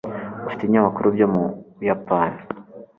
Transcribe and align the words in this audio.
ufite 0.47 0.61
ibinyamakuru 0.63 1.07
byo 1.15 1.27
mu 1.33 1.43
buyapani 1.77 2.39